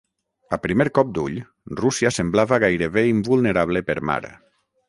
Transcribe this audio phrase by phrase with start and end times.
[0.55, 1.35] A primer cop d'ull,
[1.81, 4.21] Rússia semblava gairebé invulnerable per mar.